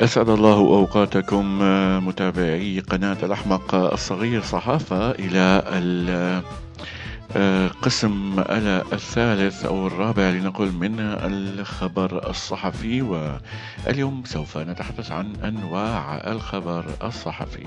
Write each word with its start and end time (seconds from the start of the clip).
أسعد 0.00 0.28
الله 0.28 0.56
أوقاتكم 0.56 1.58
متابعي 2.06 2.80
قناة 2.80 3.16
الأحمق 3.22 3.74
الصغير 3.74 4.42
صحافة 4.42 5.10
إلى 5.10 5.62
القسم 7.36 8.44
الثالث 8.92 9.64
أو 9.64 9.86
الرابع 9.86 10.30
لنقل 10.30 10.72
من 10.72 10.94
الخبر 11.00 12.30
الصحفي 12.30 13.02
واليوم 13.02 14.22
سوف 14.24 14.58
نتحدث 14.58 15.12
عن 15.12 15.36
أنواع 15.36 16.30
الخبر 16.30 16.84
الصحفي. 17.02 17.66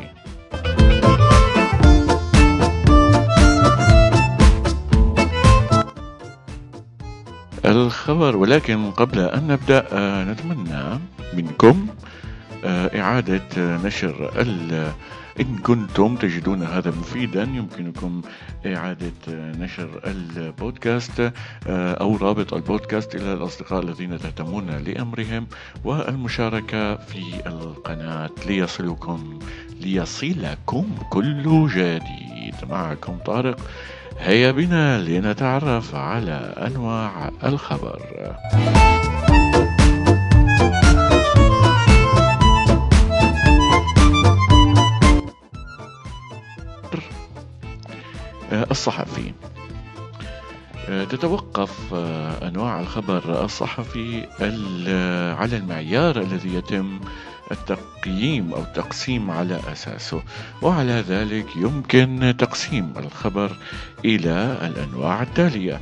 الخبر 7.65 8.37
ولكن 8.37 8.91
قبل 8.91 9.19
أن 9.19 9.47
نبدأ 9.47 9.85
نتمنى 10.23 10.99
منكم 11.33 11.87
آه، 11.89 12.12
إعادة 12.65 13.77
نشر 13.77 14.31
إن 15.39 15.57
كنتم 15.57 16.15
تجدون 16.15 16.63
هذا 16.63 16.89
مفيدا 16.89 17.43
يمكنكم 17.43 18.21
إعادة 18.65 19.11
نشر 19.29 20.01
البودكاست 20.05 21.33
آه، 21.67 21.93
أو 21.93 22.17
رابط 22.17 22.53
البودكاست 22.53 23.15
إلى 23.15 23.33
الأصدقاء 23.33 23.83
الذين 23.83 24.19
تهتمون 24.19 24.69
لأمرهم 24.69 25.47
والمشاركة 25.83 26.95
في 26.95 27.47
القناة 27.47 28.29
ليصلكم 28.47 29.39
ليصلكم 29.81 30.85
كل 31.09 31.67
جديد. 31.75 32.55
معكم 32.69 33.17
طارق. 33.25 33.57
هيا 34.19 34.51
بنا 34.51 35.01
لنتعرف 35.01 35.95
على 35.95 36.53
أنواع 36.57 37.31
الخبر. 37.43 38.01
الصحفي 48.53 49.33
آه، 50.89 51.03
تتوقف 51.03 51.93
آه، 51.93 52.47
أنواع 52.47 52.79
الخبر 52.79 53.43
الصحفي 53.45 54.27
على 55.39 55.57
المعيار 55.57 56.21
الذي 56.21 56.55
يتم 56.55 56.99
التقييم 57.51 58.53
أو 58.53 58.61
التقسيم 58.61 59.31
على 59.31 59.59
أساسه. 59.71 60.23
وعلى 60.61 61.03
ذلك 61.07 61.55
يمكن 61.55 62.35
تقسيم 62.39 62.93
الخبر 62.97 63.57
إلى 64.05 64.57
الأنواع 64.61 65.21
التالية. 65.21 65.79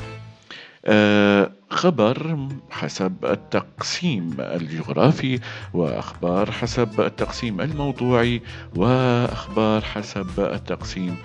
آه، 0.85 1.51
خبر 1.71 2.47
حسب 2.69 3.25
التقسيم 3.25 4.35
الجغرافي 4.39 5.39
وأخبار 5.73 6.51
حسب 6.51 7.01
التقسيم 7.01 7.61
الموضوعي 7.61 8.41
وأخبار 8.75 9.81
حسب 9.81 10.39
التقسيم 10.39 11.15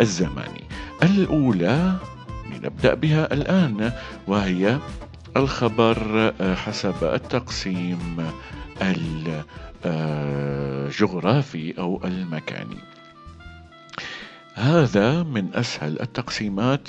الزماني. 0.00 0.64
الأولى 1.02 1.94
نبدا 2.62 2.94
بها 2.94 3.34
الآن 3.34 3.92
وهي 4.26 4.78
الخبر 5.36 6.32
حسب 6.54 7.04
التقسيم 7.04 8.30
الجغرافي 10.84 11.78
أو 11.78 12.00
المكاني. 12.04 12.78
هذا 14.58 15.22
من 15.22 15.54
أسهل 15.54 16.00
التقسيمات 16.00 16.88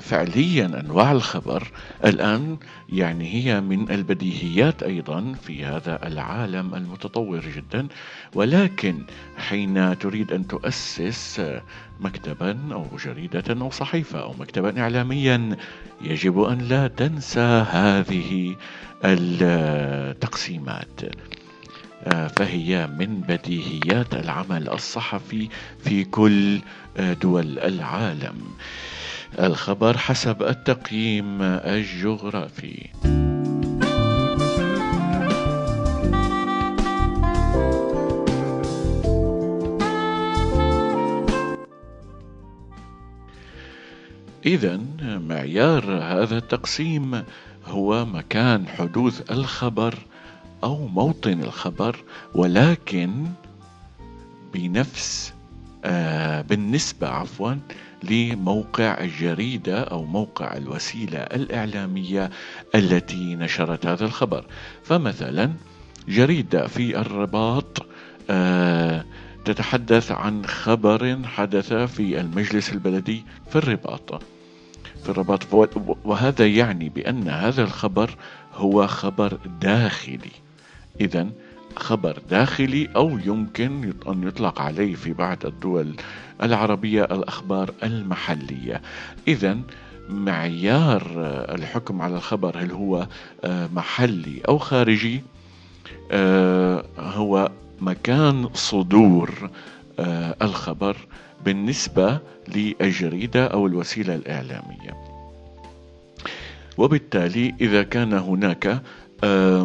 فعليا 0.00 0.80
أنواع 0.80 1.12
الخبر. 1.12 1.70
الآن 2.04 2.56
يعني 2.88 3.34
هي 3.34 3.60
من 3.60 3.90
البديهيات 3.90 4.82
أيضا 4.82 5.34
في 5.42 5.64
هذا 5.64 6.06
العالم 6.06 6.74
المتطور 6.74 7.40
جدا. 7.40 7.88
ولكن 8.34 9.04
حين 9.36 9.98
تريد 9.98 10.32
أن 10.32 10.46
تؤسس 10.46 11.42
مكتبا 12.00 12.58
أو 12.72 12.86
جريدة 13.04 13.44
أو 13.60 13.70
صحيفة 13.70 14.22
أو 14.22 14.34
مكتبا 14.38 14.80
اعلاميا 14.80 15.56
يجب 16.02 16.40
أن 16.40 16.58
لا 16.58 16.88
تنسى 16.88 17.64
هذه 17.70 18.56
التقسيمات. 19.04 21.00
فهي 22.10 22.86
من 22.86 23.20
بديهيات 23.20 24.14
العمل 24.14 24.68
الصحفي 24.68 25.48
في 25.84 26.04
كل 26.04 26.60
آه، 26.96 27.12
دول 27.12 27.58
العالم. 27.58 28.38
الخبر 29.40 29.98
حسب 29.98 30.42
التقييم 30.42 31.42
الجغرافي. 31.42 32.88
إذا 44.46 44.80
معيار 45.02 45.84
هذا 46.02 46.36
التقسيم 46.38 47.24
هو 47.66 48.04
مكان 48.04 48.68
حدوث 48.68 49.30
الخبر 49.30 49.94
أو 50.64 50.86
موطن 50.86 51.40
الخبر 51.40 51.96
ولكن 52.34 53.24
بنفس 54.54 55.32
آه 55.84 56.40
بالنسبة 56.40 57.08
عفوا 57.08 57.54
لموقع 58.02 59.00
الجريدة 59.00 59.80
أو 59.82 60.04
موقع 60.04 60.56
الوسيلة 60.56 61.18
الإعلامية 61.18 62.30
التي 62.74 63.36
نشرت 63.36 63.86
هذا 63.86 64.04
الخبر. 64.04 64.44
فمثلا 64.82 65.52
جريدة 66.08 66.66
في 66.66 66.98
الرباط 66.98 67.86
آه 68.30 69.04
تتحدث 69.44 70.12
عن 70.12 70.46
خبر 70.46 71.18
حدث 71.24 71.72
في 71.72 72.20
المجلس 72.20 72.72
البلدي 72.72 73.24
في 73.50 73.56
الرباط. 73.56 74.22
في 75.02 75.08
الرباط 75.08 75.40
وهذا 76.04 76.46
يعني 76.46 76.88
بأن 76.88 77.28
هذا 77.28 77.62
الخبر 77.62 78.16
هو 78.54 78.86
خبر 78.86 79.38
داخلي. 79.60 80.41
إذا 81.00 81.28
خبر 81.76 82.18
داخلي 82.30 82.88
أو 82.96 83.18
يمكن 83.18 83.92
أن 84.08 84.28
يطلق 84.28 84.60
عليه 84.60 84.94
في 84.94 85.12
بعض 85.12 85.46
الدول 85.46 85.94
العربية 86.42 87.04
الأخبار 87.04 87.74
المحلية. 87.82 88.82
إذا 89.28 89.58
معيار 90.08 91.02
الحكم 91.54 92.02
على 92.02 92.16
الخبر 92.16 92.58
هل 92.58 92.70
هو 92.70 93.06
آه، 93.44 93.68
محلي 93.74 94.40
أو 94.48 94.58
خارجي؟ 94.58 95.22
آه، 96.10 96.84
هو 96.98 97.50
مكان 97.80 98.48
صدور 98.54 99.50
آه، 99.98 100.36
الخبر 100.42 100.96
بالنسبة 101.44 102.18
للجريدة 102.48 103.46
أو 103.46 103.66
الوسيلة 103.66 104.14
الإعلامية. 104.14 105.12
وبالتالي 106.78 107.54
إذا 107.60 107.82
كان 107.82 108.12
هناك 108.12 108.82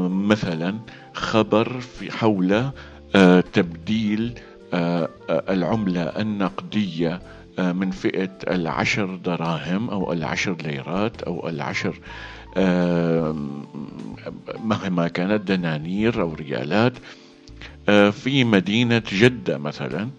مثلا 0.09 0.75
خبر 1.17 1.79
في 1.79 2.11
حول 2.11 2.71
آه، 3.15 3.39
تبديل 3.53 4.33
آه، 4.73 5.09
آه، 5.29 5.53
العملة 5.53 6.01
النقدية 6.01 7.21
من 7.57 7.91
فئة 7.91 8.37
العشر 8.47 9.15
دراهم 9.15 9.89
أو 9.89 10.13
العشر 10.13 10.55
ليرات 10.63 11.21
أو 11.21 11.49
العشر 11.49 11.99
مهما 14.63 15.07
كانت 15.07 15.47
دنانير 15.47 16.21
أو 16.21 16.33
ريالات 16.33 16.93
في 18.11 18.43
مدينة 18.43 19.01
جدة 19.13 19.57
مثلا 19.57 20.09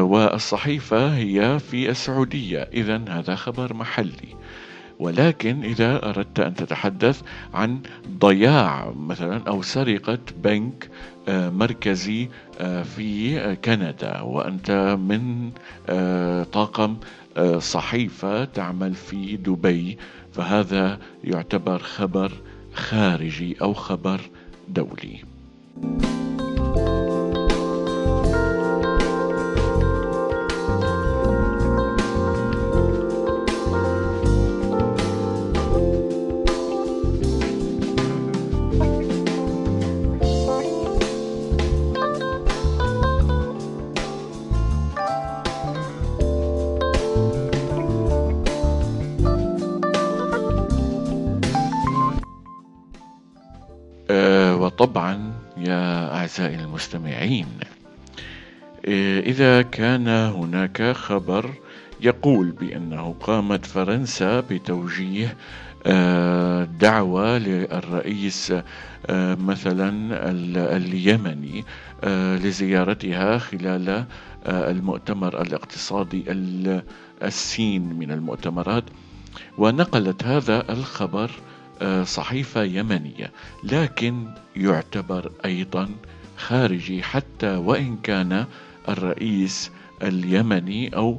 والصحيفة 0.00 1.16
هي 1.16 1.58
في 1.58 1.90
السعودية. 1.90 2.58
إذا 2.58 3.04
هذا 3.08 3.34
خبر 3.34 3.74
محلي. 3.74 4.39
ولكن 5.00 5.64
إذا 5.64 6.08
أردت 6.08 6.40
أن 6.40 6.54
تتحدث 6.54 7.22
عن 7.54 7.80
ضياع 8.18 8.92
مثلا 8.96 9.42
أو 9.48 9.62
سرقة 9.62 10.18
بنك 10.44 10.90
آه، 11.28 11.50
مركزي 11.50 12.28
آه، 12.60 12.82
في 12.82 13.56
كندا 13.64 14.20
وأنت 14.20 14.96
من 15.00 15.50
آه، 15.88 16.42
طاقم 16.42 16.96
صحيفة 17.58 18.44
تعمل 18.44 18.94
في 18.94 19.36
دبي 19.36 19.98
فهذا 20.32 20.98
يعتبر 21.24 21.78
خبر 21.78 22.32
خارجي 22.74 23.56
أو 23.62 23.74
خبر 23.74 24.20
دولي. 24.68 25.20
وطبعا 54.80 55.32
يا 55.56 56.14
أعزائي 56.16 56.54
المستمعين. 56.54 57.46
إذا 59.26 59.62
كان 59.62 60.08
هناك 60.08 60.92
خبر 60.92 61.50
يقول 62.00 62.50
بأنه 62.50 63.14
قامت 63.20 63.66
فرنسا 63.66 64.40
بتوجيه 64.40 65.36
آه، 65.86 66.64
دعوة 66.64 67.38
للرئيس 67.38 68.52
آه، 69.06 69.34
مثلا 69.34 70.16
اليمني 70.76 71.64
آه، 72.04 72.36
لزيارتها 72.36 73.38
خلال 73.38 74.04
المؤتمر 74.46 75.42
الاقتصادي 75.42 76.24
السين 77.22 77.82
من 77.82 78.10
المؤتمرات. 78.10 78.84
ونقلت 79.58 80.24
هذا 80.24 80.72
الخبر 80.72 81.30
صحيفة 82.02 82.62
يمنية 82.62 83.30
لكن 83.64 84.26
يعتبر 84.56 85.32
أيضا 85.44 85.88
خارجي 86.36 87.02
حتى 87.02 87.56
وإن 87.56 87.96
كان 87.96 88.46
الرئيس 88.88 89.70
اليمني 90.02 90.96
أو 90.96 91.18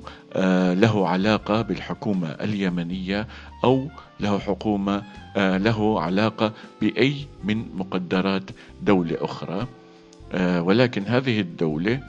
له 0.74 1.08
علاقة 1.08 1.62
بالحكومة 1.62 2.28
اليمنية 2.28 3.28
أو 3.64 3.88
له 4.20 4.40
حكومة 4.40 5.04
آه، 5.38 5.58
له 5.58 6.02
علاقة 6.02 6.54
بأي 6.82 7.16
من 7.44 7.66
مقدرات 7.76 8.44
دولة 8.82 9.18
أخرى. 9.22 9.68
آه، 10.34 10.62
ولكن 10.62 11.04
هذه 11.04 11.40
الدولة 11.40 12.00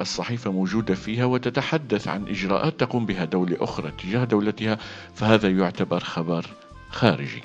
الصحيفة 0.00 0.52
موجودة 0.52 0.94
فيها 0.94 1.24
وتتحدث 1.24 2.08
عن 2.08 2.28
إجراءات 2.28 2.80
تقوم 2.80 3.06
بها 3.06 3.24
دولة 3.24 3.56
أخرى 3.60 3.90
تجاه 4.02 4.24
دولتها 4.24 4.78
فهذا 5.14 5.48
يعتبر 5.48 6.00
خبر 6.00 6.46
خارجي. 6.92 7.42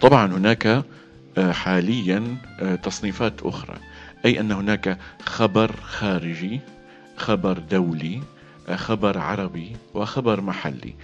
طبعا 0.00 0.26
هناك 0.26 0.66
آه، 1.38 1.52
حاليا 1.52 2.36
آه، 2.60 2.74
تصنيفات 2.74 3.42
أخرى 3.42 3.76
أي 4.24 4.40
أن 4.40 4.52
هناك 4.52 4.98
خبر 5.22 5.72
خارجي 5.82 6.60
خبر 7.20 7.58
دولي 7.58 8.20
آه، 8.68 8.76
خبر 8.76 9.18
عربي 9.18 9.76
وخبر 9.94 10.40
محلي. 10.40 10.94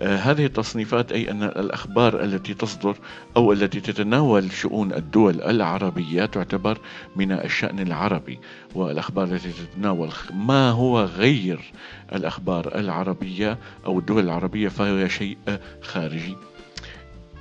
هذه 0.00 0.46
التصنيفات 0.46 1.12
أي 1.12 1.30
أن 1.30 1.42
الأخبار 1.42 2.24
التي 2.24 2.54
تصدر 2.54 2.96
أو 3.36 3.52
التي 3.52 3.80
تتناول 3.80 4.52
شؤون 4.52 4.92
الدول 4.92 5.42
العربية 5.42 6.24
تعتبر 6.24 6.78
من 7.16 7.32
الشأن 7.32 7.78
العربي 7.78 8.38
والأخبار 8.74 9.24
التي 9.24 9.52
تتناول 9.52 10.10
ما 10.34 10.70
هو 10.70 11.04
غير 11.04 11.72
الأخبار 12.12 12.78
العربية 12.78 13.58
أو 13.86 13.98
الدول 13.98 14.24
العربية 14.24 14.68
فهو 14.68 15.08
شيء 15.08 15.36
خارجي. 15.82 16.36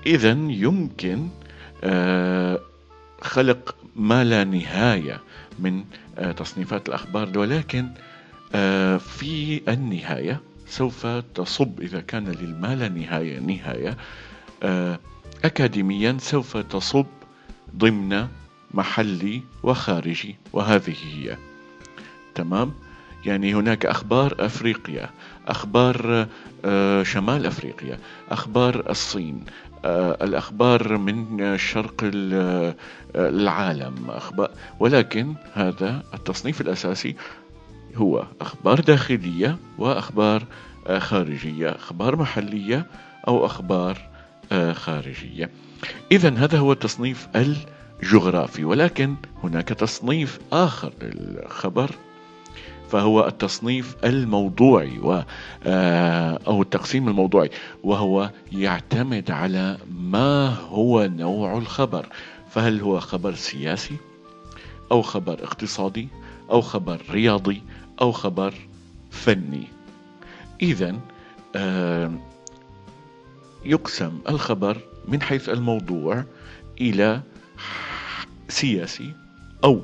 إذا 0.06 0.32
يمكن 0.32 1.30
آه، 1.84 2.60
خلق 3.22 3.76
ما 3.96 4.24
لا 4.24 4.44
نهاية 4.44 5.22
من 5.60 5.84
آه، 6.18 6.32
تصنيفات 6.32 6.90
الأخبار 6.90 7.40
ولكن 7.40 7.86
آه، 7.86 8.11
في 8.98 9.62
النهاية 9.68 10.42
سوف 10.68 11.08
تصب 11.36 11.82
إذا 11.82 12.02
كان 12.02 12.28
للما 12.28 12.76
لا 12.76 12.90
نهاية. 12.90 13.40
نهاية 13.40 13.98
أكاديميا 15.46 16.18
سوف 16.20 16.58
تصب 16.58 17.06
ضمن 17.76 18.28
محلي 18.74 19.42
وخارجي 19.64 20.36
وهذه 20.54 20.96
هي. 21.04 21.38
تمام؟ 22.36 22.74
يعني 23.26 23.54
هناك 23.56 23.86
أخبار 23.86 24.36
أفريقيا 24.40 25.10
أخبار 25.48 26.28
شمال 27.04 27.46
أفريقيا 27.46 28.00
أخبار 28.30 28.90
الصين 28.90 29.46
آه، 29.86 30.18
الأخبار 30.24 30.98
من 30.98 31.58
شرق 31.58 32.12
العالم 33.16 33.96
أخبار. 34.10 34.52
ولكن 34.80 35.34
هذا 35.54 36.04
التصنيف 36.14 36.62
الأساسي 36.62 37.16
هو 37.96 38.26
أخبار 38.42 38.80
داخلية 38.80 39.58
وأخبار 39.78 40.44
آه، 40.88 41.00
خارجية 41.00 41.70
أخبار 41.70 42.16
محلية 42.16 42.86
أو 43.28 43.46
أخبار 43.46 43.98
آه، 44.52 44.74
خارجية. 44.74 45.50
إذا 46.12 46.30
هذا 46.30 46.58
هو 46.58 46.72
التصنيف 46.72 47.28
الجغرافي 48.04 48.64
ولكن 48.64 49.16
هناك 49.44 49.68
تصنيف 49.68 50.40
آخر 50.54 50.94
للخبر 51.02 51.92
فهو 52.90 53.28
التصنيف 53.28 53.96
الموضوعي 54.04 55.00
و 55.00 55.24
آه، 55.64 56.40
أو 56.48 56.62
التقسيم 56.62 57.08
الموضوعي 57.08 57.50
وهو 57.84 58.30
يعتمد 58.52 59.32
على 59.32 59.78
ما 59.92 60.50
هو 60.50 61.06
نوع 61.06 61.58
الخبر. 61.58 62.08
فهل 62.52 62.82
هو 62.82 63.00
خبر 63.00 63.36
سياسي 63.36 63.96
أو 64.92 65.02
خبر 65.02 65.34
اقتصادي 65.34 66.08
أو 66.50 66.62
خبر 66.62 67.02
رياضي 67.12 67.62
أو 68.02 68.12
خبر 68.12 68.54
فني. 69.12 69.68
إذا 70.62 71.00
آه، 71.56 72.12
يقسم 73.66 74.20
الخبر 74.30 74.78
من 75.08 75.22
حيث 75.22 75.50
الموضوع 75.50 76.24
إلى 76.82 77.22
سياسي 78.50 79.14
أو 79.64 79.82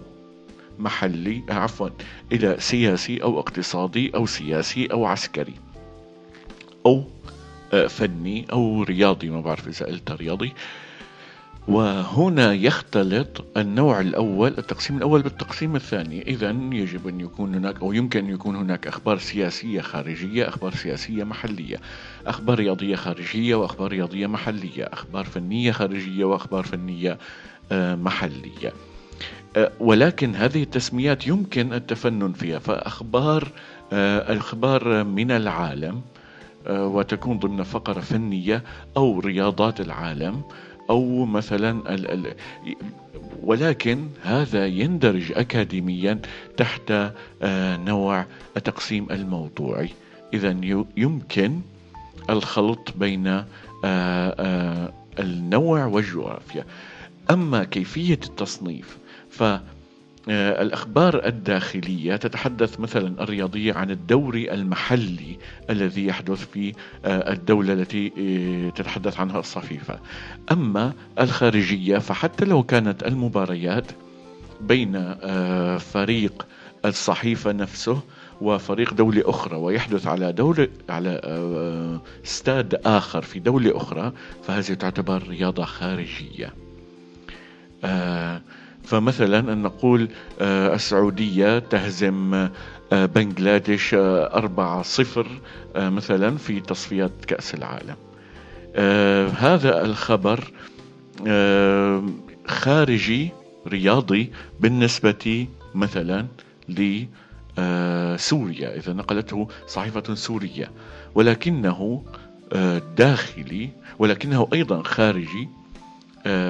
محلي 0.80 1.44
عفوا 1.50 1.90
إلى 2.32 2.56
سياسي 2.60 3.24
أو 3.24 3.40
اقتصادي 3.40 4.16
أو 4.16 4.26
سياسي 4.26 4.86
أو 4.86 5.06
عسكري 5.06 5.54
أو 6.86 7.04
آه، 7.74 7.88
فني 7.88 8.46
أو 8.52 8.84
رياضي 8.84 9.30
ما 9.30 9.42
بعرف 9.42 9.68
إذا 9.68 9.86
قلت 9.86 10.12
رياضي. 10.12 10.54
وهنا 11.68 12.54
يختلط 12.54 13.46
النوع 13.58 14.00
الأول 14.00 14.54
التقسيم 14.58 14.98
الأول 14.98 15.22
بالتقسيم 15.22 15.76
الثاني. 15.76 16.22
إذا 16.22 16.50
يجب 16.72 17.08
أن 17.08 17.22
يكون 17.22 17.56
هناك 17.56 17.82
أو 17.82 17.94
يمكن 17.94 18.20
أن 18.20 18.30
يكون 18.30 18.56
هناك 18.56 18.88
أخبار 18.88 19.18
سياسية 19.18 19.82
خارجية 19.82 20.48
أخبار 20.48 20.76
سياسية 20.76 21.24
محلية. 21.24 21.78
أخبار 22.28 22.60
رياضية 22.60 22.96
خارجية 22.96 23.56
وأخبار 23.56 23.92
رياضية 23.92 24.28
محلية. 24.28 24.84
أخبار 24.84 25.26
فنية 25.26 25.72
خارجية 25.72 26.26
وأخبار 26.26 26.64
فنية 26.64 27.18
آه، 27.72 27.96
محلية. 27.96 28.74
أه، 29.58 29.72
ولكن 29.80 30.36
هذه 30.36 30.64
التسميات 30.64 31.28
يمكن 31.28 31.74
التفنن 31.74 32.34
فيها. 32.34 32.60
فأخبار 32.60 33.48
الأخبار 33.94 35.04
من 35.04 35.32
العالم 35.32 36.02
وتكون 36.70 37.40
ضمن 37.40 37.64
فقرة 37.64 38.00
فنية 38.00 38.64
أو 38.98 39.20
رياضات 39.20 39.82
العالم. 39.82 40.42
أو 40.90 41.26
مثلا 41.26 41.94
ال 41.96 42.12
ال 42.12 42.36
ولكن 43.44 44.08
هذا 44.24 44.66
يندرج 44.66 45.32
أكاديميا 45.32 46.20
تحت 46.58 46.92
أه، 47.42 47.78
نوع 47.78 48.26
التقسيم 48.58 49.08
الموضوعي. 49.12 49.90
إذا 50.34 50.58
يمكن 50.98 51.62
الخلط 52.30 52.94
بين 52.96 53.44
النوع 55.20 55.86
والجغرافيا. 55.86 56.66
أما 57.32 57.64
كيفية 57.64 58.20
التصنيف 58.26 58.98
فالأخبار 60.28 61.26
الداخلية 61.26 62.16
تتحدث 62.16 62.80
مثلا 62.80 63.24
الرياضية 63.24 63.74
عن 63.74 63.92
الدوري 63.92 64.54
المحلي 64.54 65.38
الذي 65.70 66.06
يحدث 66.06 66.48
في 66.54 66.74
آه، 67.06 67.34
الدولة 67.34 67.74
التي 67.74 68.12
آه، 68.18 68.70
تتحدث 68.70 69.20
عنها 69.20 69.40
الصحيفة 69.40 70.00
أما 70.52 70.94
الخارجية 71.20 71.98
فحتى 71.98 72.46
لو 72.46 72.64
كانت 72.64 73.04
المباريات 73.04 73.86
بين 74.62 74.96
آه، 74.96 75.78
فريق 75.78 76.48
الصحيفة 76.86 77.52
نفسه 77.52 78.00
وفريق 78.42 78.94
دولة 78.94 79.24
أخرى 79.26 79.56
ويحدث 79.56 80.08
على 80.08 80.32
دولة 80.32 80.68
على 80.90 81.22
استاد 82.26 82.82
آخر 82.86 83.22
في 83.22 83.40
دولة 83.40 83.78
أخرى 83.78 84.12
فهذه 84.44 84.74
تعتبر 84.74 85.24
رياضة 85.28 85.66
خارجية. 85.66 86.54
فمثلا 88.88 89.40
أن 89.40 89.62
نقول 89.62 90.10
آه، 90.42 90.76
السعودية 90.76 91.60
تهزم 91.60 92.34
آه، 92.94 93.06
بنغلاديش 93.06 93.94
آه، 93.94 94.38
أربعة 94.38 94.82
صفر 94.82 95.28
مثلا 95.76 96.38
في 96.38 96.60
تصفيات 96.60 97.26
كأس 97.28 97.54
العالم. 97.54 97.96
هذا 99.38 99.86
الخبر 99.86 100.52
خارجي 102.48 103.30
رياضي 103.68 104.32
بالنسبة 104.60 105.48
مثلا 105.76 106.26
لسوريا 106.70 107.18
إذا 108.78 108.94
نقلته 108.94 109.48
صحيفة 109.68 110.16
سورية. 110.16 110.72
ولكنه 111.16 112.04
داخلي 112.98 113.70
ولكنه 114.00 114.48
أيضا 114.54 114.84
خارجي 114.84 115.50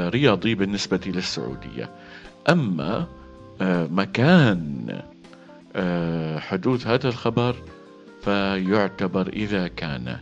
رياضي 0.09 0.55
بالنسبة 0.55 0.99
للسعودية. 1.05 1.89
أما 2.49 3.07
مكان 3.91 5.01
حدوث 6.39 6.87
هذا 6.87 7.07
الخبر 7.07 7.55
فيعتبر 8.21 9.27
إذا 9.27 9.67
كان 9.67 10.17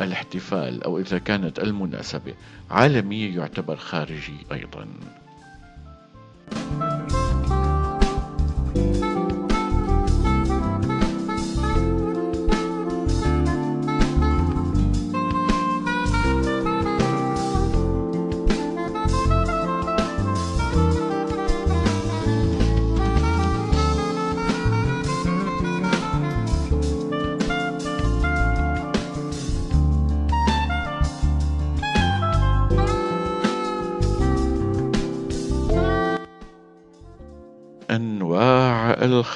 الاحتفال 0.00 0.82
أو 0.82 0.98
إذا 0.98 1.18
كانت 1.18 1.58
المناسبة 1.58 2.34
عالمية 2.70 3.36
يعتبر 3.36 3.76
خارجي 3.76 4.36
أيضا. 4.52 4.86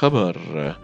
الخبر 0.02 0.75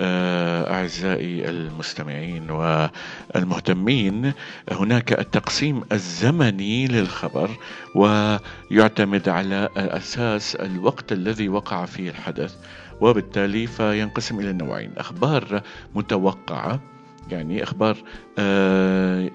آه، 0.00 0.72
أعزائي 0.74 1.48
المستمعين 1.48 2.50
والمهتمين 2.50 4.32
هناك 4.72 5.12
التقسيم 5.12 5.82
الزمني 5.92 6.86
للخبر 6.86 7.50
ويعتمد 7.94 9.28
على 9.28 9.68
أساس 9.76 10.56
الوقت 10.56 11.12
الذي 11.12 11.48
وقع 11.48 11.84
فيه 11.84 12.10
الحدث 12.10 12.56
وبالتالي 13.00 13.66
فينقسم 13.66 14.40
إلى 14.40 14.52
نوعين. 14.52 14.92
أخبار 14.96 15.62
متوقعة 15.94 16.80
يعني 17.30 17.62
أخبار 17.62 17.96
آه، 18.38 19.30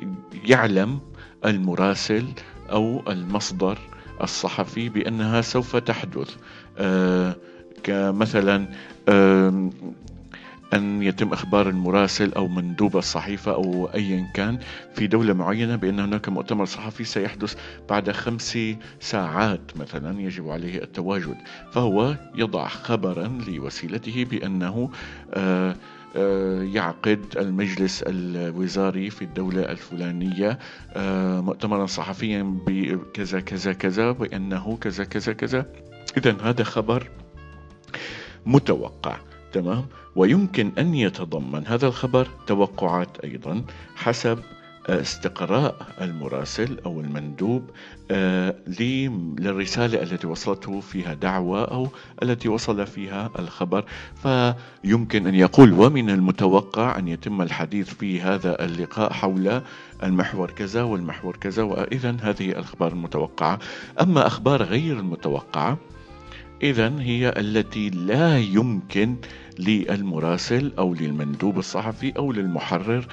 يعلم 0.46 1.00
المراسل 1.46 2.26
أو 2.72 3.04
المصدر 3.08 3.78
الصحفي 4.22 4.90
بأنها 4.90 5.42
سوف 5.42 5.76
تحدث 5.76 6.36
آه، 7.90 8.12
كمثلا 8.12 8.68
أن 10.74 11.04
يتم 11.04 11.34
إخبار 11.34 11.70
المراسل 11.70 12.34
أو 12.34 12.48
مندوب 12.48 12.98
الصحيفة 12.98 13.54
أو 13.54 13.90
أيا 13.94 14.32
كان 14.34 14.60
في 14.94 15.08
دولة 15.08 15.34
معينة 15.34 15.76
بأن 15.76 16.00
هناك 16.00 16.30
مؤتمر 16.30 16.66
صحفي 16.66 17.04
سيحدث 17.04 17.56
بعد 17.90 18.12
خمس 18.12 18.58
ساعات 19.00 19.62
مثلا 19.76 20.22
يجب 20.22 20.50
عليه 20.50 20.84
التواجد. 20.84 21.38
فهو 21.72 22.16
يضع 22.36 22.68
خبرا 22.68 23.28
لوسيلته 23.48 24.26
بأنه 24.26 24.90
آه، 25.34 25.76
آه، 26.16 26.64
يعقد 26.64 27.26
المجلس 27.38 28.04
الوزاري 28.08 29.10
في 29.10 29.22
الدولة 29.22 29.62
الفلانية 29.62 30.60
آه، 30.94 31.42
مؤتمرا 31.42 31.86
صحفيا 31.86 32.58
بكذا 32.68 33.40
كذا 33.40 33.74
كذا 33.74 34.12
بأنه 34.12 34.78
كذا 34.82 35.04
كذا 35.04 35.34
كذا. 35.34 35.66
إذا 36.18 36.36
هذا 36.44 36.64
خبر 36.64 37.08
متوقع 38.46 39.18
تمام؟ 39.54 39.86
ويمكن 40.16 40.72
أن 40.78 40.96
يتضمن 40.96 41.68
هذا 41.68 41.88
الخبر 41.88 42.28
توقعات 42.48 43.20
أيضا 43.24 43.64
حسب 43.96 44.40
آه، 44.90 45.02
استقراء 45.02 45.76
المراسل 46.02 46.78
أو 46.86 47.02
المندوب 47.02 47.64
آه، 48.12 48.56
للرسالة 48.80 50.04
التي 50.04 50.28
وصلته 50.28 50.80
فيها 50.80 51.14
دعوة 51.14 51.66
أو 51.66 51.88
التي 52.24 52.50
وصل 52.50 52.88
فيها 52.88 53.30
الخبر. 53.40 53.86
فيمكن 54.16 55.28
أن 55.28 55.36
يقول 55.36 55.74
ومن 55.74 56.10
المتوقع 56.10 57.00
أن 57.00 57.08
يتم 57.08 57.42
الحديث 57.42 57.94
في 57.94 58.22
هذا 58.22 58.66
اللقاء 58.66 59.14
حول 59.14 59.62
المحور 60.04 60.52
كذا 60.52 60.84
والمحور 60.84 61.36
كذا 61.36 61.64
وإذا 61.64 62.18
هذه 62.22 62.50
الأخبار 62.50 62.92
المتوقعة. 62.92 63.60
أما 64.02 64.28
أخبار 64.28 64.64
غير 64.64 65.00
المتوقعة 65.00 65.78
إذا 66.64 66.94
هي 67.00 67.34
التي 67.38 67.90
لا 67.90 68.38
يمكن 68.38 69.16
للمراسل 69.60 70.72
أو 70.78 70.94
للمندوب 70.94 71.60
الصحفي 71.60 72.14
أو 72.18 72.32
للمحرر 72.32 73.08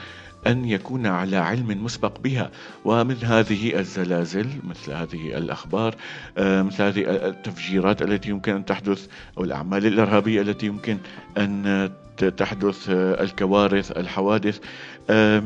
أن 0.46 0.64
يكون 0.64 1.06
على 1.06 1.36
علم 1.36 1.84
مسبق 1.84 2.20
بها. 2.20 2.50
ومن 2.84 3.16
هذه 3.22 3.78
الزلازل 3.78 4.46
مثل 4.64 4.92
هذه 4.92 5.38
الأخبار 5.38 5.94
آه، 6.38 6.62
مثل 6.62 6.82
هذه 6.82 7.28
التفجيرات 7.28 8.02
التي 8.02 8.30
يمكن 8.30 8.54
أن 8.54 8.64
تحدث 8.64 9.06
أو 9.38 9.44
الأعمال 9.44 9.86
الإرهابية 9.86 10.40
التي 10.42 10.66
يمكن 10.66 10.98
أن 11.38 11.90
تحدث 12.36 12.90
آه، 12.90 13.22
الكوارث 13.22 13.90
الحوادث 13.90 14.58
آه، 15.10 15.42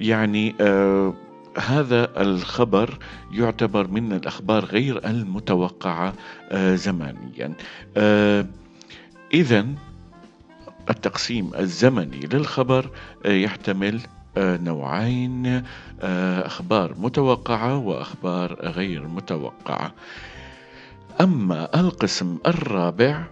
يعني 0.00 0.54
هذا 1.58 2.22
الخبر 2.22 2.98
يعتبر 3.32 3.88
من 3.88 4.12
الأخبار 4.12 4.64
غير 4.64 5.06
المتوقعة 5.06 6.12
آه، 6.50 6.74
زمانيا. 6.74 7.52
آه، 7.96 8.46
إذا 9.34 9.66
التقسيم 10.90 11.50
الزمني 11.54 12.20
للخبر 12.20 12.90
آه، 13.26 13.32
يحتمل 13.32 14.00
نوعين 14.36 15.62
أخبار 16.02 16.94
متوقعة 16.98 17.76
وأخبار 17.76 18.54
غير 18.54 19.08
متوقعة. 19.08 19.94
أما 21.20 21.80
القسم 21.80 22.38
الرابع 22.46 23.24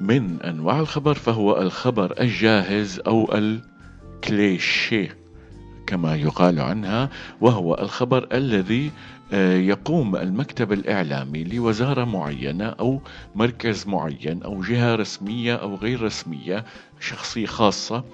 من 0.00 0.42
أنواع 0.42 0.80
الخبر 0.80 1.14
فهو 1.14 1.62
الخبر 1.62 2.14
الجاهز 2.20 3.00
أو 3.06 3.34
الكليشيه. 3.34 5.23
كما 5.86 6.16
يقال 6.16 6.60
عنها 6.60 7.10
وهو 7.40 7.74
الخبر 7.74 8.28
الذي 8.32 8.90
آه، 9.32 9.56
يقوم 9.56 10.16
المكتب 10.16 10.72
الإعلامي 10.72 11.44
لوزارة 11.44 12.04
معينة 12.04 12.64
أو 12.68 13.00
مركز 13.34 13.86
معين 13.86 14.42
أو 14.42 14.62
جهة 14.62 14.94
رسمية 14.94 15.54
أو 15.54 15.74
غير 15.74 16.02
رسمية 16.02 16.64
شخصية 17.00 17.46
خاصة 17.46 18.04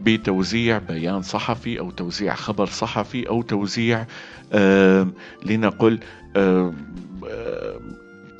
بتوزيع 0.00 0.78
بيان 0.78 1.22
صحفي 1.22 1.78
أو 1.78 1.90
توزيع 1.90 2.34
خبر 2.34 2.66
صحفي 2.66 3.28
أو 3.28 3.42
توزيع 3.42 4.06
آه 4.52 5.08
لنقل 5.44 6.00
آه 6.36 6.74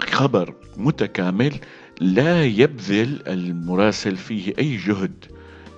خبر 0.01 0.55
متكامل 0.77 1.53
لا 2.01 2.45
يبذل 2.45 3.23
المراسل 3.27 4.17
فيه 4.17 4.53
أي 4.59 4.77
جهد. 4.77 5.25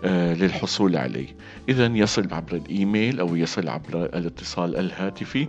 للحصول 0.04 0.96
عليه. 0.96 1.36
إذا 1.68 1.86
يصل 1.86 2.34
عبر 2.34 2.56
الإيميل 2.56 3.20
أو 3.20 3.36
يصل 3.36 3.68
عبر 3.68 4.04
الاتصال 4.04 4.76
الهاتفي 4.76 5.48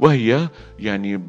وهي 0.00 0.48
يعني 0.78 1.20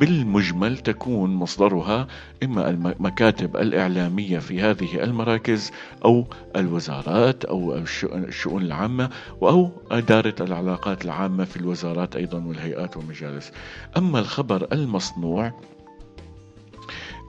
بالمجمل 0.00 0.78
تكون 0.78 1.34
مصدرها 1.34 2.06
إما 2.42 2.70
المكاتب 2.70 3.56
الإعلامية 3.56 4.38
في 4.38 4.60
هذه 4.60 5.04
المراكز 5.04 5.70
أو 6.04 6.26
الوزارات 6.56 7.44
أو 7.44 7.82
الشؤون 8.04 8.62
العامة 8.62 9.10
أو 9.42 9.70
إدارة 9.90 10.34
العلاقات 10.40 11.04
العامة 11.04 11.44
في 11.44 11.56
الوزارات 11.56 12.16
أيضا 12.16 12.44
والهيئات 12.44 12.96
والمجالس. 12.96 13.52
أما 13.96 14.18
الخبر 14.18 14.68
المصنوع 14.72 15.52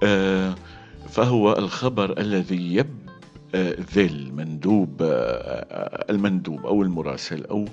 آه، 0.03 0.55
فهو 1.09 1.53
الخبر 1.53 2.19
الذي 2.19 2.75
يب 2.75 3.08
ذل 3.95 4.33
مندوب 4.33 5.01
المندوب 6.09 6.65
أو 6.65 6.83
المراسل 6.83 7.45
أو 7.45 7.65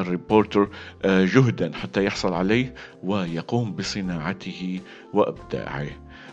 الريبورتر 0.00 0.68
جهدا 1.04 1.72
حتى 1.74 2.04
يحصل 2.04 2.32
عليه 2.32 2.74
ويقوم 3.02 3.72
بصناعته 3.72 4.80
وإبداعه. 5.14 5.86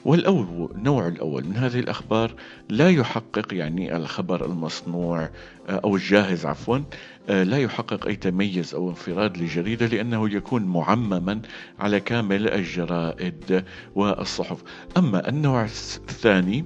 والأول 0.05 0.69
النوع 0.75 1.07
الأول 1.07 1.45
من 1.45 1.55
هذه 1.55 1.79
الأخبار 1.79 2.33
لا 2.69 2.89
يحقق 2.89 3.53
يعني 3.53 3.95
الخبر 3.95 4.45
المصنوع 4.45 5.29
أو 5.69 5.95
الجاهز 5.95 6.45
عفوا 6.45 6.79
لا 7.27 7.57
يحقق 7.57 8.07
أي 8.07 8.15
تميز 8.15 8.75
أو 8.75 8.89
انفراد 8.89 9.37
لجريدة 9.37 9.85
لأنه 9.85 10.29
يكون 10.29 10.63
معمما 10.63 11.41
على 11.79 11.99
كامل 11.99 12.47
الجرائد 12.47 13.63
والصحف. 13.95 14.63
أما 14.97 15.29
النوع 15.29 15.63
الثاني 15.63 16.65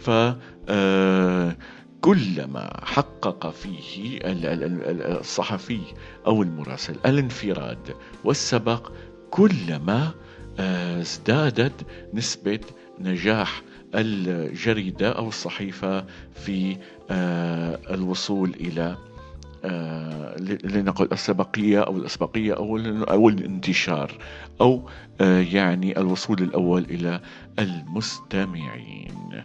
ف 0.00 0.10
آه، 0.10 0.36
كلما 2.00 2.80
حقق 2.84 3.50
فيه 3.50 4.18
الصحفي 5.20 5.80
أو 6.26 6.42
المراسل 6.42 6.96
الانفراد 7.06 7.94
والسبق 8.24 8.92
كلما 9.30 10.10
آه، 10.58 11.00
ازدادت 11.00 11.86
نسبة 12.14 12.60
نجاح 12.98 13.62
الجريدة 13.94 15.10
أو 15.12 15.28
الصحيفة 15.28 16.04
في 16.34 16.76
آه، 17.10 17.78
الوصول 17.90 18.54
آه، 19.64 20.36
لنقل 20.64 21.08
السبقية 21.12 21.80
أو 21.80 21.96
الأسبقية 21.96 22.54
أو 22.56 22.78
أو 23.10 23.28
الانتشار 23.28 24.12
أو 24.60 24.88
آه، 25.20 25.40
يعني 25.40 25.98
الوصول 25.98 26.42
الأول 26.42 26.84
إلى 26.84 27.20
المستمعين. 27.58 29.44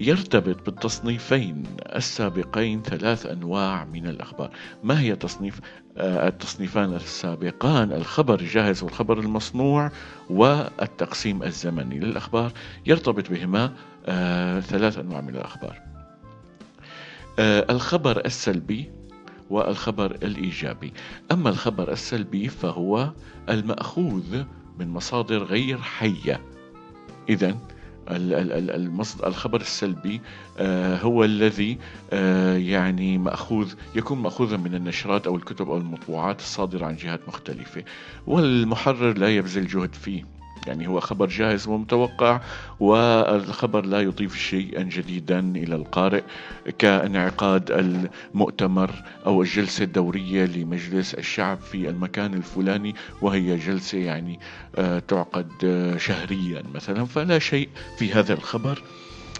يرتبط 0.00 0.66
بالتصنيفين 0.66 1.62
السابقين 1.80 2.82
ثلاث 2.82 3.26
أنواع 3.26 3.84
من 3.84 4.06
الأخبار. 4.06 4.50
ما 4.84 5.00
هي 5.00 5.16
تصنيف؟ 5.16 5.60
آه، 5.96 6.28
التصنيفان 6.28 6.94
السابقان 6.94 7.92
الخبر 7.92 8.40
الجاهز 8.40 8.82
والخبر 8.82 9.18
المصنوع 9.18 9.90
والتقسيم 10.30 11.42
الزمني 11.42 11.98
للأخبار. 11.98 12.52
يرتبط 12.86 13.30
بهما 13.30 13.72
ثلاث 14.60 14.98
أنواع 14.98 15.20
من 15.20 15.36
الأخبار. 15.36 15.80
الخبر 17.70 18.24
السلبي 18.26 18.90
والخبر 19.50 20.10
الإيجابي. 20.10 20.92
أما 21.32 21.50
الخبر 21.50 21.92
السلبي 21.92 22.48
فهو 22.48 23.12
المأخوذ 23.48 24.42
من 24.78 24.88
مصادر 24.88 25.42
غير 25.44 25.78
حية. 25.78 26.40
إذا 27.28 27.56
الخبر 29.26 29.60
السلبي 29.60 30.20
آه، 30.58 30.96
هو 30.96 31.24
الذي 31.24 31.78
آه، 32.12 32.56
يعني 32.56 33.18
مأخوذ 33.18 33.72
يكون 33.94 34.18
مأخوذا 34.18 34.56
من 34.56 34.74
النشرات 34.74 35.26
أو 35.26 35.36
الكتب 35.36 35.70
أو 35.70 35.76
المطبوعات 35.76 36.40
الصادرة 36.40 36.86
عن 36.86 36.96
جهات 36.96 37.20
مختلفة 37.28 37.84
والمحرر 38.26 39.18
لا 39.18 39.36
يبذل 39.36 39.66
جهد 39.66 39.94
فيه. 39.94 40.37
يعني 40.66 40.86
هو 40.88 41.00
خبر 41.00 41.26
جاهز 41.26 41.68
ومتوقع 41.68 42.40
والخبر 42.80 43.86
لا 43.86 44.00
يضيف 44.00 44.36
شيئا 44.36 44.82
جديدا 44.82 45.38
إلى 45.38 45.74
القارئ 45.74 46.22
كانعقاد 46.78 47.70
المؤتمر 47.70 48.90
أو 49.26 49.42
الجلسة 49.42 49.84
الدورية 49.84 50.44
لمجلس 50.44 51.14
الشعب 51.14 51.58
في 51.58 51.88
المكان 51.88 52.34
الفلاني 52.34 52.94
وهي 53.22 53.56
جلسة 53.56 53.98
يعني 53.98 54.40
آه، 54.76 54.98
تعقد 54.98 55.52
آه، 55.64 55.96
شهريا 55.96 56.62
مثلا 56.74 57.04
فلا 57.04 57.38
شيء 57.38 57.68
في 57.98 58.12
هذا 58.12 58.32
الخبر. 58.34 58.82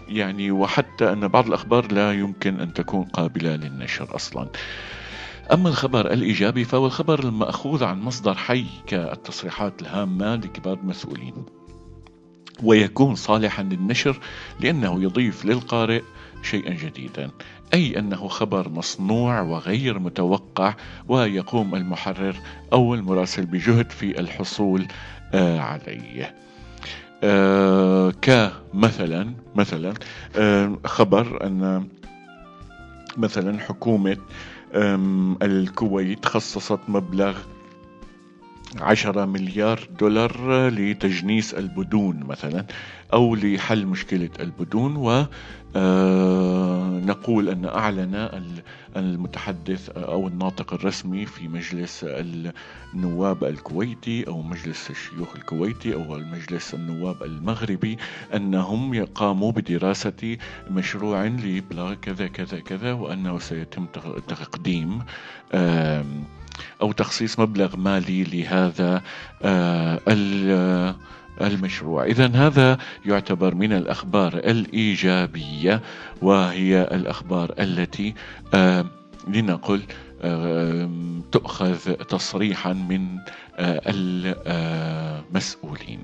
يعني 0.07 0.51
وحتى 0.51 1.13
أن 1.13 1.27
بعض 1.27 1.47
الأخبار 1.47 1.91
لا 1.91 2.13
يمكن 2.13 2.59
أن 2.59 2.73
تكون 2.73 3.03
قابلة 3.03 3.55
للنشر 3.55 4.15
أصلا. 4.15 4.47
أما 5.51 5.69
الخبر 5.69 6.13
الإيجابي 6.13 6.63
فهو 6.63 6.85
الخبر 6.85 7.19
المأخوذ 7.19 7.83
عن 7.83 8.01
مصدر 8.01 8.33
حي 8.33 8.65
كالتصريحات 8.87 9.81
الهامة 9.81 10.35
لكبار 10.35 10.77
المسؤولين. 10.77 11.33
ويكون 12.63 13.15
صالحا 13.15 13.63
للنشر 13.63 14.19
لأنه 14.59 15.03
يضيف 15.03 15.45
للقارئ 15.45 16.01
شيئا 16.43 16.73
جديدا 16.73 17.31
أي 17.73 17.99
أنه 17.99 18.27
خبر 18.27 18.69
مصنوع 18.69 19.41
وغير 19.41 19.99
متوقع 19.99 20.75
ويقوم 21.07 21.75
المحرر 21.75 22.35
أو 22.73 22.93
المراسل 22.93 23.45
بجهد 23.45 23.91
في 23.91 24.19
الحصول 24.19 24.87
آه، 25.33 25.59
عليه. 25.59 26.35
آه 27.23 28.13
كمثلا 28.21 29.33
مثلا 29.55 29.93
آه 30.35 30.77
خبر 30.85 31.47
أن 31.47 31.87
مثلا 33.17 33.59
حكومة 33.59 34.17
الكويت 35.41 36.25
خصصت 36.25 36.79
مبلغ 36.87 37.37
عشرة 38.77 39.25
مليار 39.25 39.87
دولار 39.99 40.69
لتجنيس 40.69 41.53
البدون 41.53 42.19
مثلا 42.19 42.65
أو 43.13 43.35
لحل 43.35 43.85
مشكلة 43.85 44.29
البدون 44.39 44.95
ونقول 44.95 45.29
آه، 47.49 47.53
أن 47.53 47.65
أعلن 47.65 48.41
المتحدث 48.95 49.89
أو 49.89 50.27
الناطق 50.27 50.73
الرسمي 50.73 51.25
في 51.25 51.47
مجلس 51.47 52.05
النواب 52.93 53.43
الكويتي 53.43 54.27
أو 54.27 54.41
مجلس 54.41 54.89
الشيوخ 54.89 55.35
الكويتي 55.35 55.93
أو 55.93 56.15
المجلس 56.15 56.73
النواب 56.73 57.23
المغربي 57.23 57.97
أنهم 58.35 59.05
قاموا 59.05 59.51
بدراسة 59.51 60.37
مشروع 60.69 61.25
لبلاغ 61.25 61.93
كذا 61.93 62.27
كذا 62.27 62.59
كذا 62.59 62.93
وأنه 62.93 63.39
سيتم 63.39 63.85
تقديم 64.27 64.99
أو 66.81 66.91
تخصيص 66.91 67.39
مبلغ 67.39 67.77
مالي 67.77 68.23
لهذا 68.23 69.01
آه، 69.41 70.95
المشروع. 71.41 72.03
إذا 72.03 72.27
هذا 72.27 72.77
يعتبر 73.05 73.55
من 73.55 73.73
الأخبار 73.73 74.33
الإيجابية 74.33 75.81
وهي 76.21 76.81
الأخبار 76.81 77.53
التي 77.59 78.13
آه، 78.53 78.85
لنقل 79.27 79.81
آه، 80.21 80.89
تؤخذ 81.31 81.93
تصريحا 81.93 82.73
من 82.73 83.07
المسؤولين. 85.29 86.01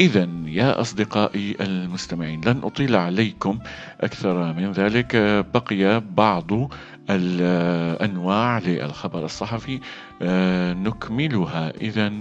إذا 0.00 0.28
يا 0.46 0.80
أصدقائي 0.80 1.56
المستمعين 1.60 2.40
لن 2.46 2.60
أطيل 2.64 2.96
عليكم 2.96 3.58
أكثر 4.00 4.52
من 4.52 4.72
ذلك. 4.72 5.16
بقي 5.54 6.02
بعض 6.16 6.70
الأنواع 7.10 8.58
للخبر 8.58 9.24
الصحفي 9.24 9.80
آه، 10.22 10.72
نكملها. 10.72 11.72
إذا 11.80 12.12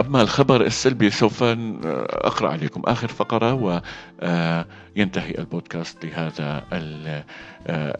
أما 0.00 0.22
الخبر 0.22 0.66
السلبي 0.66 1.10
سوف 1.10 1.42
أقرأ 1.42 2.48
عليكم 2.48 2.82
آخر 2.84 3.08
فقرة 3.08 3.54
وينتهي 3.54 5.38
البودكاست 5.38 6.04
لهذا 6.04 6.64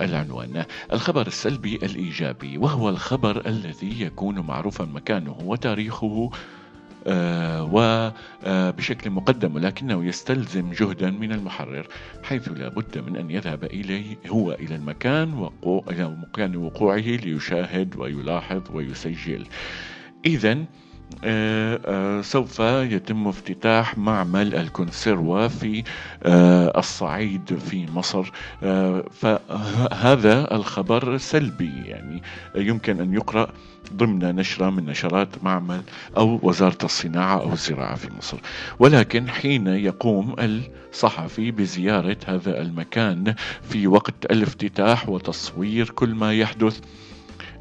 العنوان. 0.00 0.64
الخبر 0.92 1.26
السلبي 1.26 1.76
الإيجابي 1.76 2.59
وهو 2.59 2.88
الخبر 2.88 3.46
الذي 3.46 4.02
يكون 4.02 4.38
معروفا 4.38 4.85
مكانه 4.85 5.37
وتاريخه 5.44 6.30
آه، 7.07 7.70
وبشكل 8.44 9.11
مقدم 9.11 9.54
ولكنه 9.54 10.04
يستلزم 10.04 10.72
جهدا 10.72 11.11
من 11.11 11.33
المحرر 11.33 11.87
حيث 12.22 12.48
لا 12.48 12.68
بد 12.68 12.98
من 12.98 13.16
أن 13.16 13.30
يذهب 13.30 13.64
إليه 13.64 14.16
هو 14.28 14.52
إلى 14.52 14.74
المكان 14.74 15.35
وقوع 15.35 15.85
إلى 15.90 16.09
مكان 16.09 16.57
وقوعه 16.57 16.98
ليشاهد 16.98 17.96
ويلاحظ 17.96 18.62
ويسجل. 18.72 19.46
إذا 20.26 20.52
آه، 20.52 20.57
آه، 20.57 20.84
سوف 22.22 22.60
يتم 22.60 23.28
افتتاح 23.28 23.98
معمل 23.98 24.54
الكونسيروا 24.54 25.48
في 25.48 25.84
آه، 26.22 26.78
الصعيد 26.78 27.58
في 27.58 27.86
مصر. 27.94 28.30
فهذا 29.10 30.54
الخبر 30.54 31.16
سلبي 31.18 31.72
يعني 31.86 32.22
يمكن 32.56 33.00
أن 33.00 33.14
يقرأ 33.14 33.48
ضمن 33.92 34.18
نشرة 34.18 34.70
من 34.70 34.86
نشرات 34.86 35.28
معمل 35.42 35.82
أو 36.16 36.38
وزارة 36.42 36.84
الصناعة 36.84 37.40
أو 37.40 37.52
الزراعة 37.52 37.94
في 37.94 38.08
مصر. 38.18 38.38
ولكن 38.78 39.28
حين 39.28 39.66
يقوم 39.66 40.34
الصحفي 40.38 41.50
بزيارة 41.50 42.16
هذا 42.26 42.60
المكان 42.60 43.34
في 43.62 43.86
وقت 43.86 44.14
الافتتاح 44.30 45.08
وتصوير 45.08 45.90
كل 45.90 46.14
ما 46.14 46.32
يحدث 46.32 46.80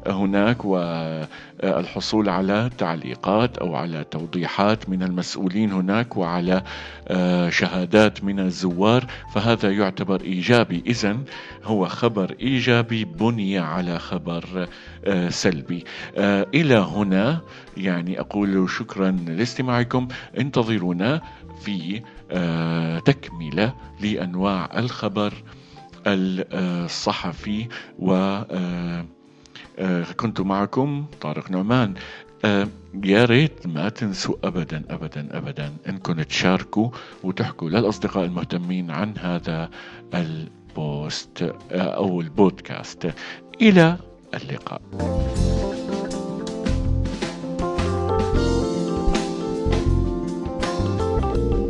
هناك 0.06 0.64
والحصول 0.64 2.28
على 2.28 2.70
تعليقات 2.78 3.58
أو 3.58 3.74
على 3.74 4.04
توضيحات 4.04 4.88
من 4.88 5.02
المسؤولين 5.02 5.72
هناك 5.72 6.16
وعلى 6.16 6.62
آه، 7.08 7.50
شهادات 7.50 8.24
من 8.24 8.40
الزوار 8.40 9.06
فهذا 9.34 9.70
يعتبر 9.70 10.20
إيجابي. 10.20 10.82
اذا 10.86 11.18
هو 11.64 11.86
خبر 11.88 12.34
إيجابي 12.40 13.04
بني 13.04 13.58
على 13.58 13.98
خبر 13.98 14.68
آه، 15.04 15.28
سلبي. 15.28 15.84
آه، 16.16 16.46
إلى 16.54 16.74
هنا 16.74 17.40
يعني 17.76 18.20
أقول 18.20 18.70
شكرا 18.70 19.10
لاستماعكم. 19.10 20.08
انتظرونا 20.38 21.20
في 21.60 22.02
تكملة 23.04 23.74
لأنواع 24.00 24.78
الخبر 24.78 25.32
الصحفي 26.06 27.68
و 27.98 28.14
كنت 30.16 30.40
معكم 30.40 31.06
طارق 31.20 31.50
نعمان. 31.50 31.94
آه، 32.44 32.68
يا 33.04 33.24
ريت 33.24 33.66
ما 33.66 33.88
تنسوا 33.88 34.34
ابدا 34.44 34.82
ابدا 34.90 35.38
ابدا 35.38 35.72
انكم 35.88 36.22
تشاركوا 36.22 36.90
وتحكوا 37.22 37.70
للأصدقاء 37.70 38.24
المهتمين 38.24 38.90
عن 38.90 39.18
هذا 39.18 39.70
البوست 40.14 41.42
آه، 41.72 41.76
أو 41.78 42.20
البودكاست. 42.20 43.14
إلى 43.62 43.96
اللقاء. 44.34 44.82